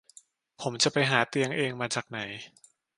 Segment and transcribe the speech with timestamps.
[0.61, 2.19] ผมจะไปหาเตียงเองมาจากไหน